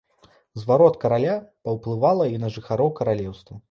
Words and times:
Зварот 0.61 0.97
караля 1.03 1.37
паўплывала 1.69 2.25
і 2.35 2.43
на 2.45 2.55
жыхароў 2.57 2.95
каралеўства. 3.01 3.53